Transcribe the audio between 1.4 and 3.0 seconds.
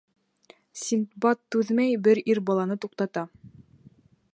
түҙмәй, бер ир баланы